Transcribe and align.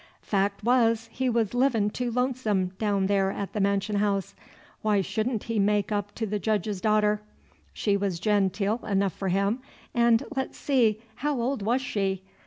Fac' 0.23 0.59
was, 0.63 1.09
he 1.11 1.29
was 1.29 1.53
livin' 1.53 1.91
too 1.91 2.09
lonesome 2.09 2.69
daown 2.79 3.05
there 3.05 3.29
at 3.29 3.53
the 3.53 3.59
mansion 3.59 3.97
haouse. 3.97 4.33
Why 4.81 5.01
shouldn't 5.01 5.43
he 5.43 5.59
make 5.59 5.91
up 5.91 6.15
to 6.15 6.25
the 6.25 6.39
Jedge's 6.39 6.81
daughter? 6.81 7.21
She 7.71 7.95
was 7.95 8.19
genteel 8.19 8.83
enough 8.83 9.13
for 9.13 9.27
him, 9.27 9.59
and 9.93 10.23
let's 10.35 10.57
see, 10.57 11.03
haow 11.17 11.39
old 11.39 11.61
was 11.61 11.83
she? 11.83 12.23